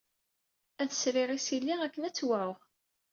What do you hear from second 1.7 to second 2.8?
akken ad tt-wɛuɣ.